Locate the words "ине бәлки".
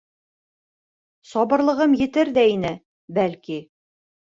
2.55-3.63